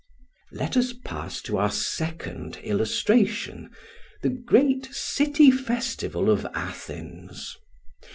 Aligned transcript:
Let 0.51 0.75
us 0.77 0.93
pass 0.93 1.43
to 1.43 1.59
our 1.59 1.69
second 1.69 2.55
illustration, 2.63 3.69
the 4.23 4.29
great 4.29 4.87
city 4.91 5.51
festival 5.51 6.31
of 6.31 6.43
Athens. 6.55 7.55